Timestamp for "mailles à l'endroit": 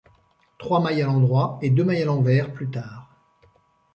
0.81-1.59